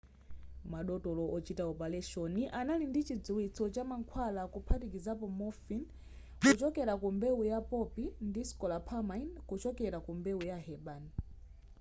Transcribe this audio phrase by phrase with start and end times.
[0.71, 5.87] madotolo ochita opaleshoni anali ndi chidziwitso cha mankhwala kuphatikiza morphine
[6.41, 11.11] kuchokera ku mbewu ya poppy ndi scopolamine kuchokera ku mbewu ya herbane